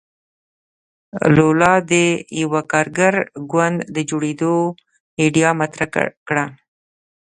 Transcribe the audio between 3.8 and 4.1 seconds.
د